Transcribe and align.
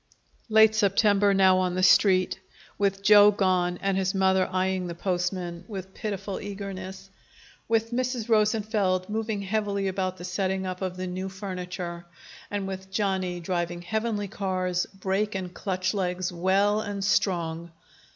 Late 0.49 0.73
September 0.73 1.31
now 1.31 1.59
on 1.59 1.75
the 1.75 1.83
Street, 1.83 2.39
with 2.79 3.03
Joe 3.03 3.29
gone 3.29 3.77
and 3.83 3.95
his 3.97 4.15
mother 4.15 4.49
eyeing 4.51 4.87
the 4.87 4.95
postman 4.95 5.63
with 5.67 5.93
pitiful 5.93 6.39
eagerness; 6.41 7.11
with 7.67 7.91
Mrs. 7.91 8.27
Rosenfeld 8.27 9.09
moving 9.09 9.43
heavily 9.43 9.87
about 9.87 10.17
the 10.17 10.25
setting 10.25 10.65
up 10.65 10.81
of 10.81 10.97
the 10.97 11.05
new 11.05 11.29
furniture; 11.29 12.07
and 12.49 12.65
with 12.67 12.89
Johnny 12.89 13.39
driving 13.39 13.83
heavenly 13.83 14.27
cars, 14.27 14.87
brake 14.87 15.35
and 15.35 15.53
clutch 15.53 15.93
legs 15.93 16.31
well 16.31 16.81
and 16.81 17.03
Strong. 17.03 17.69